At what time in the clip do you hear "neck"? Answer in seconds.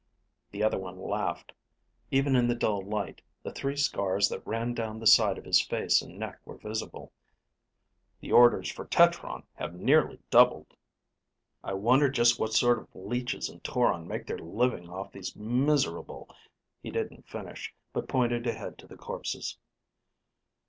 6.17-6.39